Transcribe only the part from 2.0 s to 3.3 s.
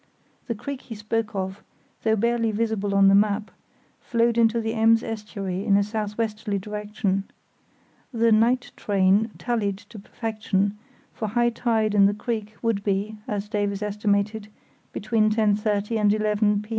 though barely visible on the